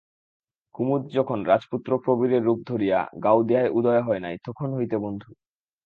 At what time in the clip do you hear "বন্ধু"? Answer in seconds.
4.97-5.29